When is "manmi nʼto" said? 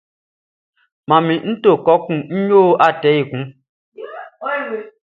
1.07-1.71